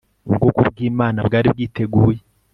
ubwoko 0.29 0.59
bw 0.69 0.77
imana 0.89 1.19
bwari 1.27 1.47
bwiteguye 1.53 2.21